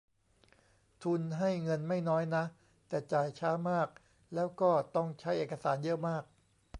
[1.03, 2.43] ทุนให้เงินไม่น้อยนะ
[2.87, 3.87] แต่จ่ายช้ามาก
[4.35, 6.23] แล้วก็ต้องใช้เอกสารเยอะมาก